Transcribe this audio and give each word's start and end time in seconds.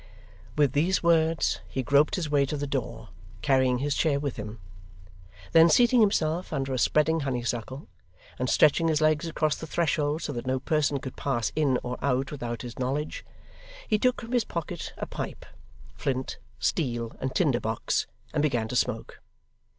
With 0.57 0.71
these 0.71 1.03
words 1.03 1.59
he 1.67 1.83
groped 1.83 2.15
his 2.15 2.27
way 2.27 2.43
to 2.47 2.57
the 2.57 2.65
door, 2.65 3.09
carrying 3.43 3.77
his 3.77 3.93
chair 3.93 4.19
with 4.19 4.35
him. 4.35 4.59
Then 5.51 5.69
seating 5.69 5.99
himself, 6.01 6.51
under 6.51 6.73
a 6.73 6.79
spreading 6.79 7.19
honeysuckle, 7.19 7.87
and 8.39 8.49
stretching 8.49 8.87
his 8.87 8.99
legs 8.99 9.27
across 9.27 9.55
the 9.57 9.67
threshold 9.67 10.23
so 10.23 10.33
that 10.33 10.47
no 10.47 10.59
person 10.59 10.97
could 10.97 11.15
pass 11.15 11.51
in 11.55 11.77
or 11.83 11.99
out 12.01 12.31
without 12.31 12.63
his 12.63 12.79
knowledge, 12.79 13.23
he 13.87 13.99
took 13.99 14.19
from 14.21 14.31
his 14.31 14.43
pocket 14.43 14.91
a 14.97 15.05
pipe, 15.05 15.45
flint, 15.93 16.39
steel 16.57 17.15
and 17.21 17.35
tinder 17.35 17.59
box, 17.59 18.07
and 18.33 18.41
began 18.41 18.67
to 18.69 18.75
smoke. 18.75 19.21